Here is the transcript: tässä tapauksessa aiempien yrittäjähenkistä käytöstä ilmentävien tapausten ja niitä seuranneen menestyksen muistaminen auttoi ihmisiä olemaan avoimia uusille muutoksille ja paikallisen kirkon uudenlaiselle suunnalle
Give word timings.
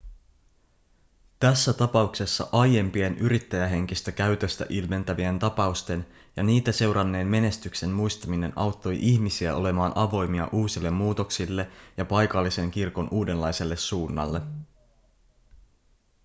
tässä 1.39 1.73
tapauksessa 1.73 2.47
aiempien 2.51 3.17
yrittäjähenkistä 3.17 4.11
käytöstä 4.11 4.65
ilmentävien 4.69 5.39
tapausten 5.39 6.05
ja 6.35 6.43
niitä 6.43 6.71
seuranneen 6.71 7.27
menestyksen 7.27 7.89
muistaminen 7.89 8.53
auttoi 8.55 8.97
ihmisiä 9.01 9.55
olemaan 9.55 9.91
avoimia 9.95 10.49
uusille 10.51 10.89
muutoksille 10.91 11.67
ja 11.97 12.05
paikallisen 12.05 12.71
kirkon 12.71 13.07
uudenlaiselle 13.11 13.75
suunnalle 13.75 14.41